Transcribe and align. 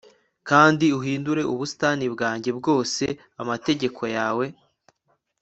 kandi 0.49 0.85
uhindure 0.99 1.41
ubusitani 1.53 2.05
bwanjye 2.13 2.49
bwose 2.59 3.03
amategeko 3.41 4.01
yawe 4.15 4.45